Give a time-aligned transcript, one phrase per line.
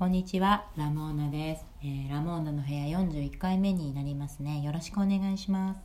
[0.00, 4.62] こんにちは、ラモーナです、えー、ラモーナの部屋41回目になりますね。
[4.62, 5.80] よろしくお願いします。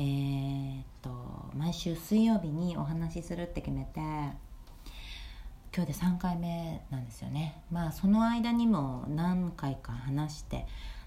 [0.00, 1.10] えー、っと、
[1.56, 4.34] 毎週水曜日にお話しするって決めて、今
[5.72, 7.62] 日で3回目なんですよね。
[7.70, 10.66] まあ、その間にも何回か話して、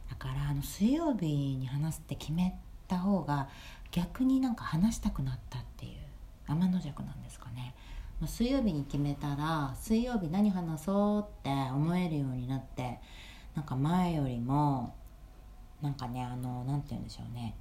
[0.09, 3.49] だからあの水曜日に話すって決めた方が
[3.91, 5.91] 逆になんか話したくなったっていう
[6.47, 7.75] 天の弱なんですかね。
[8.25, 12.99] 水曜日に決めたら水曜日何話そうって思えるようになって
[13.55, 14.95] なんか前よりも
[15.81, 17.55] なんかねあの何て言うんでしょうね。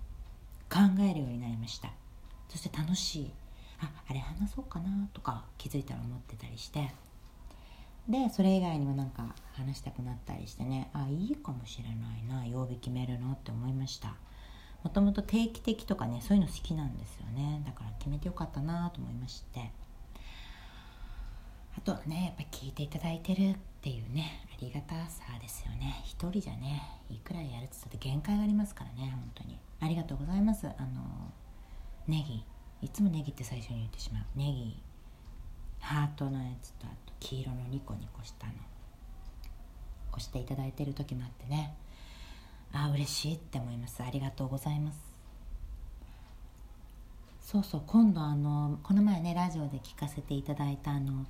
[0.70, 1.90] 考えるようになりました。
[2.48, 3.32] そして楽しい。
[3.80, 6.94] ああれ話そうかなとか気づいたら思ってたりして。
[8.08, 10.88] でそれ以外にもなんか話したくなったりしてね。
[10.92, 12.46] あいいかもしれないな。
[12.46, 14.14] 曜日決めるのって思いました。
[14.84, 17.62] もともと定期的とかねそういうの好きなんですよね。
[17.66, 19.72] だから決めてよかったなと思いまして。
[21.76, 26.02] あとはねやっぱり聞いていただいてるっていうねありがたさですよね。
[26.04, 29.58] 一人じゃねいくらやるって言ったって限界がありますからね本当に。
[29.80, 30.66] ありがとうございます。
[30.66, 31.32] あの
[32.06, 32.44] ネギ。
[32.82, 34.24] いつもネギって最初に言ってしまう。
[34.36, 34.82] ネギ。
[35.80, 38.52] ハートのやつとあと黄色のニコニコしたの。
[40.10, 41.74] 押していただいてる時もあってね。
[42.72, 44.02] ああ嬉しいって思います。
[44.02, 44.98] ありがとうございます。
[47.40, 51.26] そうそう今度あのこの前ねラジオで聞かせていただいたあの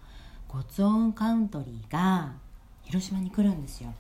[0.52, 2.34] ゴツオンカントリーが
[2.82, 3.94] 広島に来るんですよ。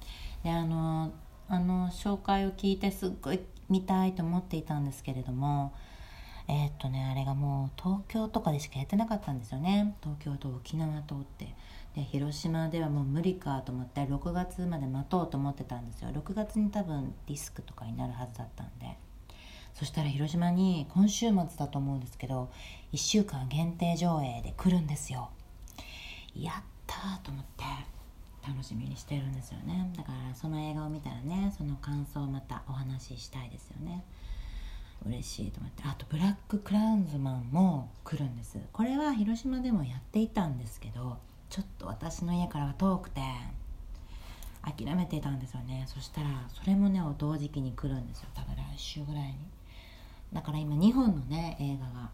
[0.44, 1.10] であの
[1.48, 5.72] あの紹介を聞いてすっごい見たいと思っていたんですけれども
[6.48, 9.94] えー、っとねあれがもう東京とかでしかやってなかったんですよね。
[10.02, 11.54] 東京と沖縄とって。
[11.96, 16.10] で広島ではもう無理かと思って6月まで待とうと思ってたんですよ。
[16.10, 18.98] 6月に多分ディスクとかになるはずだったんで。
[19.72, 22.50] そしたら広島に今週末だと思うんですけど
[22.92, 25.30] 1週間限定上映で来るんですよ。
[26.34, 27.64] やったーと思って
[28.46, 29.92] 楽しみにしてるんですよね。
[29.96, 34.04] だからその映画を見たらねその感想をまたお話ししたいですよね。
[35.04, 35.82] 嬉しいと思って。
[35.84, 38.58] あとブラッククラウンズマンも来るんです。
[38.72, 41.18] これは広島でもやっていたんですけど
[41.50, 43.20] ちょっと私の家からは遠くて
[44.62, 45.84] 諦めていたんですよね。
[45.86, 48.28] そしたらそれもね同時期に来るんですよ。
[48.34, 49.36] 多分来週ぐらいに。
[50.32, 52.10] だから今2本のね映画が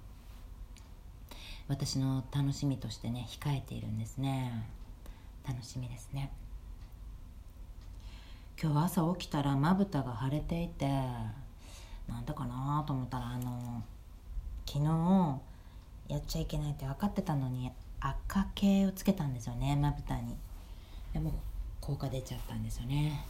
[1.69, 4.67] 私の楽しみとしてね控えているんですね。
[5.47, 6.31] 楽しみですね。
[8.61, 10.87] 今日朝起きたらまぶたが腫れていて
[12.09, 13.83] なんだかなと思ったらあの
[14.67, 15.41] 昨日
[16.09, 17.71] やっちゃいけないって分かってたのに
[18.01, 20.35] 赤系をつけたんですよねまぶたに。
[21.13, 21.35] でも
[21.81, 23.25] 効果出ちゃったんですよね。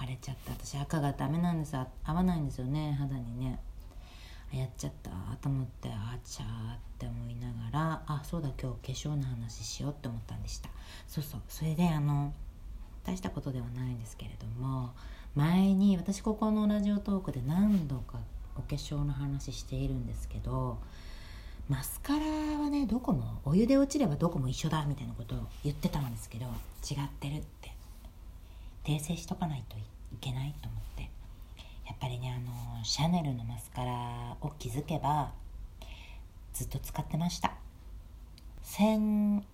[0.00, 0.52] 腫れちゃった。
[0.52, 3.58] 私赤がダメなんです合わないんですよね肌にね。
[4.52, 5.10] やっちゃった
[5.40, 10.70] と思ってあちゃーって思いながらあそうだ今日化粧の話しようって思ったんでした。
[11.06, 12.32] そうそうそれであの
[13.04, 14.92] 大したことではないんですけれども
[15.34, 18.18] 前に私ここのラジオトークで何度か
[18.56, 20.78] お化粧の話しているんですけど
[21.68, 22.24] マスカラ
[22.58, 27.78] はねどこもお湯で落ちればどこも一緒だみたいなことを言ってたんですけど違ってるって。
[28.88, 29.80] 訂正しとかないとい
[30.18, 31.10] けないと思って。
[31.88, 35.32] やっぱりねあのシャネルのマスカラを気づけば
[36.52, 37.54] ずっと使ってました。
[38.62, 39.44] 先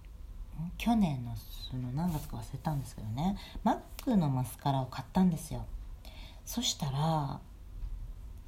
[0.77, 1.35] 去年の
[1.71, 3.37] その何月か忘れたんですけどね。
[3.63, 5.65] マックのマスカラを買ったんですよ。
[6.45, 7.41] そしたら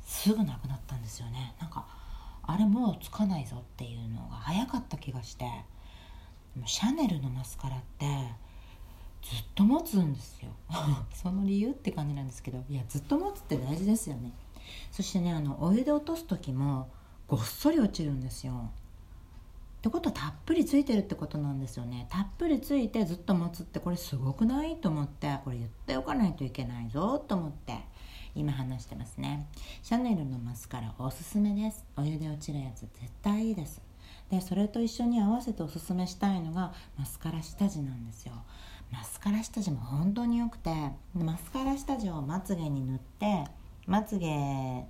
[0.04, 1.54] すぐなくなったんですよね。
[1.60, 1.86] なんか
[2.42, 5.46] あれもうつかないぞっていうのが早かった気がして。
[6.64, 8.06] シャネルのマスカラって
[9.28, 10.50] ずっと持つんですよ。
[11.12, 14.32] その理由って感じなんですけどいやずっと持つって大事ですよね。
[14.92, 16.88] そしてねあのお湯で落とす時も
[17.26, 18.70] ごっそり落ちるんですよ。
[19.78, 22.06] ってことはたっぷりついてるってことなんですよね。
[22.08, 27.80] たっぷりついてずっと持つってこれすごくないと思ってこれ言っておかないといけないぞと思って
[28.36, 29.48] 今話してますね。
[29.82, 31.84] シャネルのマスカラおすすめです。
[31.96, 33.82] お湯で落ちるやつ絶対いいです。
[34.30, 38.32] でそれと一緒に合わせておすすめしたいのがマスカラ下地なんですよ。
[38.96, 40.70] マスカラ下地も本当に良くて
[41.14, 43.44] マスカラ下地をまつげに塗って
[43.86, 44.28] まつげ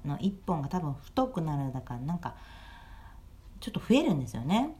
[0.05, 2.37] の1本が多分太くなるだからなんか
[3.59, 4.77] ちょっと増えるんですよね。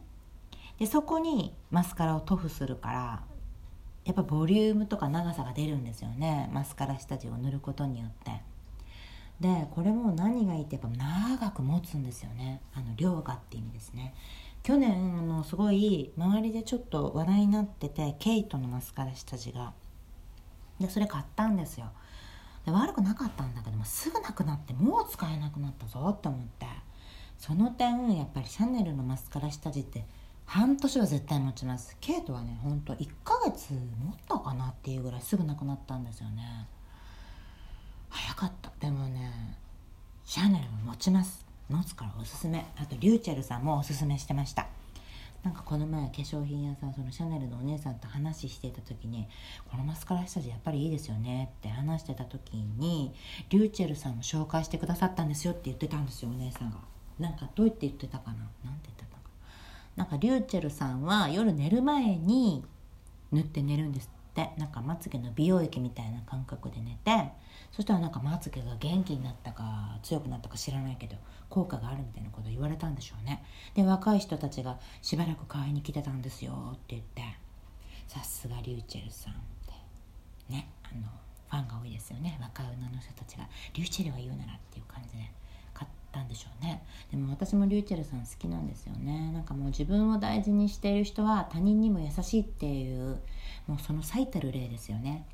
[0.79, 3.23] でそこにマスカラを塗布するから
[4.05, 6.49] やっぱボリュームとか長さが出るんですよね。
[6.53, 8.41] マスカラ下地を塗ることによって。
[9.41, 10.87] でこれも何がいいってやっぱ
[11.37, 12.61] 長く持つんですよね。
[12.73, 14.15] あの量がって意味ですね。
[14.67, 19.71] 去年あのすごい周りでちょっと話題になっててケイトのマスカラ下地が。
[20.77, 21.89] でそれ買ったんですよ。
[22.65, 26.65] で悪くなかったんだけどもすぐなくなってもう使えなくなったぞって思って。
[27.37, 30.03] その点やっぱりシャネルのマスカラ下地って
[30.43, 31.95] 半年は絶対持ちます。
[32.01, 36.67] ケイトはねほんと1ヶ月持ったかなっていうぐらいすぐなくなったんですよね。
[38.09, 38.69] 早かった。
[38.81, 39.57] でもね
[40.25, 41.46] シャネルも持ちます。
[41.69, 42.65] 持つからおすすめ。
[42.77, 44.67] あとリューチェルさんもおすすめしてました。
[45.43, 49.27] なんかこの前化粧品屋さんそのシャネルのお姉さんと話してた時に
[49.71, 53.13] 「このマスカラ下地やっぱりいいですよね」って話してた時に
[53.49, 56.77] リューチェルさんも紹介してくださったんですよって言ってたんですよお姉さんが。
[57.19, 58.37] なんかどうやって言ってたかな？
[58.37, 59.17] なんて言ってたか。
[59.95, 62.63] ななんかリューチェルさんは夜寝る前に
[63.31, 64.09] 塗って寝るんです
[64.43, 67.31] ってなんかまつげの美容液みたいな感覚で寝て
[67.71, 71.15] そしたらなんかまつげが元気になったか強くなったか知らないけど
[71.49, 73.43] 効果があるみたいなこと言われたんでしょうね。
[73.73, 77.23] で若い人たちがしばらく買いに来てたんですよって言って
[78.07, 79.35] さすがリューチェルさんっ
[79.65, 79.73] て
[80.53, 81.01] ねあの
[81.49, 82.37] ファンが多いですよね。
[82.41, 83.47] 若い女の人たちが。
[83.73, 85.31] リューチェルは言うならっていう感じで。
[85.77, 86.83] 買ったんでしょうね。
[87.11, 89.31] でも私もリューチェルさん好きなんですよね。
[89.31, 93.19] なんかもう自分を大事にしている人は他人にも優しいっていう
[93.67, 95.25] もうその最たる例ですよね。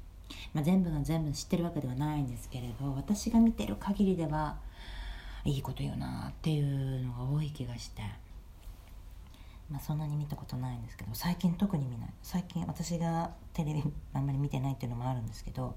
[0.54, 4.58] まあ、全部が全部知ってるわけではないんですけれど私が見てる限りでは
[5.46, 8.02] いいこと言うなっていうのが多い気がして、
[9.70, 12.10] まあ、そんなに見たことないんですけど最近特に見ない。
[12.22, 15.76] 最近私がテレビあんまり見てないっていうのもあるんですけど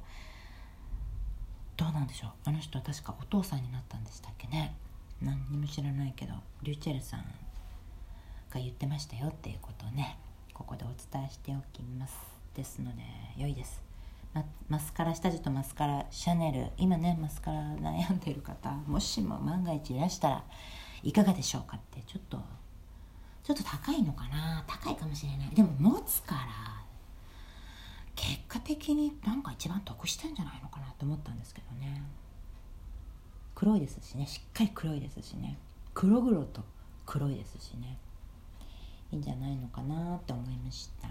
[1.77, 2.31] どうなんでしょう。
[2.45, 4.75] あの人は確かお父さんになったんでしたっけね。
[5.21, 10.19] 何にも知らないけどリューチェルさんが言ってましたよっていうことをね
[10.53, 12.17] ここでお伝えしておきます。
[12.55, 13.03] ですので
[13.37, 13.83] 良いです。
[14.69, 16.67] マスカラ下地とマスカラシャネル。
[16.77, 20.45] 今ねマスカラ悩んでる方もしも万が一いらしたら
[21.03, 22.39] いかがでしょうかってちょっと
[23.43, 24.65] ちょっと高いのかな。
[24.67, 25.51] 高いかもしれない。
[25.51, 26.43] でも持つから
[28.17, 32.03] 結果的になんか一番得してんじゃないのかなと思ったんですけどね。
[33.55, 34.27] 黒いですしね。
[34.27, 35.59] しっかり黒いですしね。
[35.97, 36.63] 黒々と
[37.07, 37.97] 黒いですしね
[39.11, 41.09] いいんじゃないのかなと思いました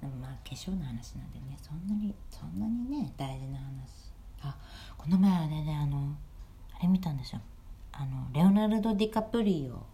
[0.00, 4.10] でもまあ化粧の話なんでねそんなにそんなにね大事な話
[4.40, 4.56] あ
[4.98, 6.16] この前はねあの
[6.76, 7.40] あれ見たんですよ
[7.92, 9.86] あのレオナルド・ディカプリオ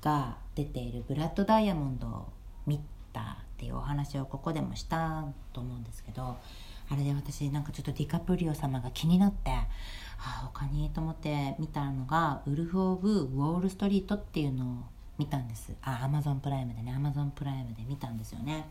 [0.00, 2.32] が出ている「ブラッド・ダイヤモンド」を
[2.66, 2.80] 見
[3.12, 3.24] たっ
[3.58, 6.36] ていうお話をここでもしたと思うんですけど
[6.90, 9.66] あれで私なんかちょっとディカプリオ様が気になってあ
[10.18, 14.76] あ他にと思って見たのが「ウルフ・オブ・ウォール・ストリート」っていうのを
[15.18, 15.72] 見たんです。
[15.82, 18.66] あアマゾンプライムでねアマゾンプライムで見たんですよね。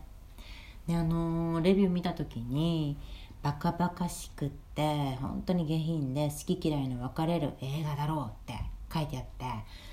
[0.86, 2.96] であのー、レビュー見た時に
[3.42, 8.54] バカバカしくって本当に下品で好き嫌いの分かれる映画だろうって
[8.92, 9.44] 書いてあって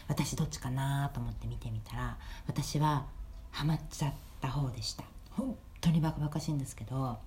[0.07, 2.17] 私どっちかなと思って見てみたら
[2.47, 3.05] 私は
[3.51, 5.03] ハマっちゃってた方でした。
[5.31, 7.17] 本当にバカバカしいんですけど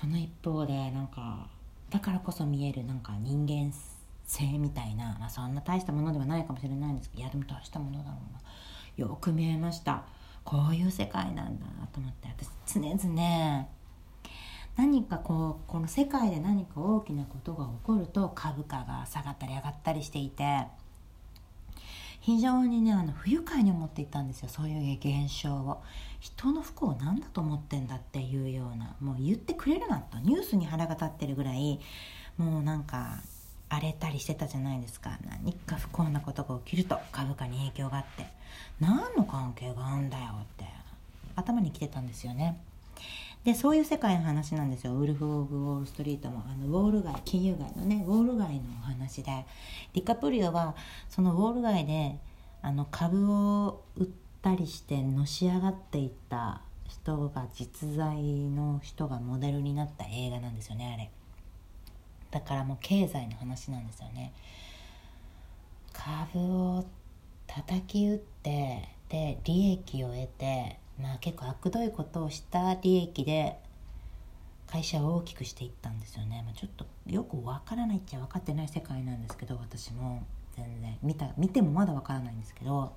[0.00, 1.48] その一方でなんか
[1.90, 3.72] だからこそ見えるなんか人間
[4.24, 8.40] 性みたいな、まあ、そんな大したものではないかもしれないんですけどいやでも大したものだろうな。
[8.96, 10.02] よく見えました。
[10.44, 12.28] こういう世界なんだと思って
[12.66, 13.66] 私常々
[14.76, 20.62] 何かこうこの世界で何か大きなことが起こると株価が下がったり上がったりしていて
[22.28, 24.50] 非常にねあの不愉快に思っていたんですよ。
[24.50, 25.82] そういう現象を。
[26.20, 30.18] 人の不幸を何だと思ってんだっていうようなもう言ってくれるなと。
[30.18, 31.80] ニュースに腹が立ってるぐらい
[32.36, 33.22] もうなんか
[33.70, 35.18] 荒れたりしてたじゃないですか。
[35.26, 38.26] 何か不幸なことが起きると株価に影響があって。
[38.78, 40.66] 何の関係があるんだよって
[41.34, 42.60] 頭に来てたんですよね。
[43.44, 44.94] でそういう世界の話なんですよ。
[44.94, 46.44] ウルフ・オブ・ウォール・ストリートも。
[46.46, 48.04] あのウォール街金融街のね。
[48.06, 49.46] ウォール街のお話で。
[49.94, 50.74] ディカプリオは
[51.08, 52.18] そのウォール街で
[52.60, 54.08] あの株を売っ
[54.42, 58.16] たりしてのし上がっていった人が実在
[58.50, 61.10] の人がモデルになった映画なんですよねあれ。
[62.30, 64.32] だからもう経済の話なんですよね。
[65.92, 66.84] 株を
[67.46, 73.58] 叩き打ってで利益を得てまあ結構悪どいことをした利益で
[74.66, 80.26] 会社を大きくしていったんですよね、まあ、ちょっとよくわからないっちゃ分かってない世界なんですけど私も。
[80.58, 82.92] 全然見た見てもまだわからないんですけど、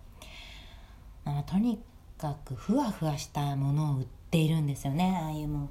[1.23, 1.79] まあ、とに
[2.17, 5.19] かくふわふわしたものを売っているんですよね。
[5.21, 5.67] ああいうもう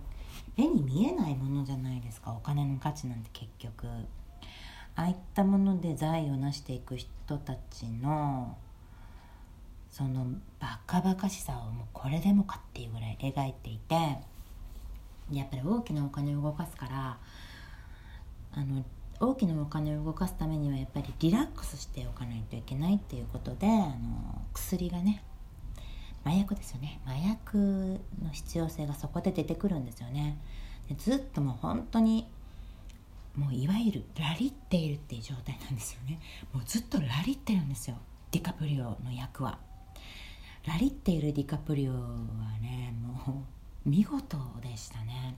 [0.56, 2.32] 目に見えないものじゃないですか。
[2.32, 3.86] お金の価値なんて結局。
[4.96, 8.56] ああいったもので財を成していく人たちの
[10.00, 10.24] その
[10.58, 13.94] バカバカしさをもうこれでもかっていうぐらい描いていて
[15.30, 17.18] やっぱり大きなお金を動かすから
[18.52, 18.82] あの
[19.20, 25.22] 大きなお金を動かすためにはやっぱりリラックスしておかないといけないっていうことであの薬がね
[26.24, 26.98] 麻薬ですよね。
[27.04, 30.38] 麻薬の必要性がそこで出てくるんですよね。
[30.88, 32.26] でずっともう本当に
[33.36, 36.20] もういわゆるラリっているっていう状態なんですよね。
[36.54, 37.96] もうずっとラリってるんですよ。
[38.30, 39.58] ディカプリオの役は。
[40.66, 41.98] ラリっているディカプリオは
[42.60, 43.44] ねも
[43.86, 45.36] う見事でしたね。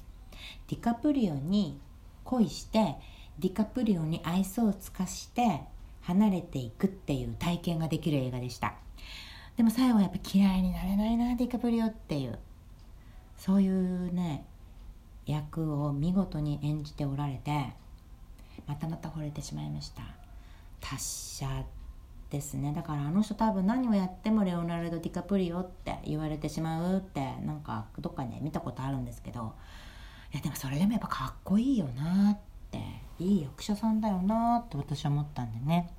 [0.69, 1.81] ディカプリオに
[2.25, 2.97] 恋して
[3.39, 5.63] ディカプリオに愛想を尽かして
[6.03, 8.75] 離れていくっていう体験ができる映画でした。
[9.57, 12.39] でも最後はやっぱ嫌いになれないなディカプリオっていう。
[13.37, 14.45] そういうね
[15.27, 17.73] 役を見事に演じておられて
[18.67, 20.03] またまた惚れてしまいました。
[20.81, 21.65] 達者
[22.33, 22.73] ですね。
[22.73, 29.53] だからあの人多分何をやってもレオナルド・ディカプリオって言われてしまうってなんかどっかで見たことあるんですけど
[30.33, 32.39] いやでもそれでもやっぱかっこいいよなっ
[32.71, 32.79] て
[33.19, 35.91] いい役者さんだよなって私は思ったんでね。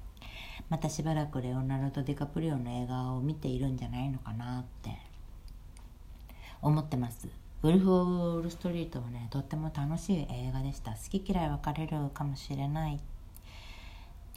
[0.69, 4.97] またしばらくレオナルド・ディカプリオの映画を見ているんじゃないのかなって
[6.61, 7.27] 思ってます。
[7.61, 10.93] ウルフ・オブ・ウォール・ストリートはねとっても楽しい映画でした。
[10.93, 12.99] 好き嫌い分かれるかもしれない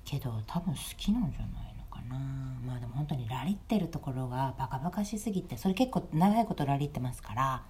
[0.05, 2.17] けど多分好きなんじゃないかな。
[2.67, 7.63] まあでも本当にラリってるところがバカバカしすぎてそれ結構長いことラリってますから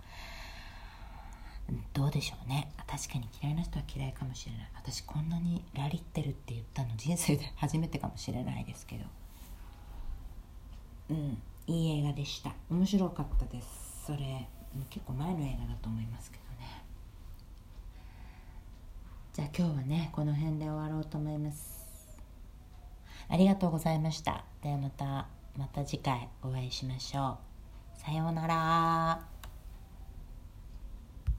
[1.92, 2.70] どうでしょうね。
[2.86, 4.70] 確かに嫌いな人は嫌いかもしれない。
[4.76, 9.04] 私こんなにラリってるって言ったの人生で初めてかもしれないですけど。
[11.10, 12.54] うんいい映画でした。
[12.70, 14.04] 面白かったです。
[14.06, 14.48] それ
[14.90, 16.84] 結構前の映画だと思いますけどね。
[19.32, 21.75] じゃあ今日はねこの辺で終わろうと思います。
[23.28, 24.44] ありがとうございました。
[24.62, 27.38] ではまたまた次回お会いしましょ
[27.96, 27.98] う。
[27.98, 29.35] さようなら。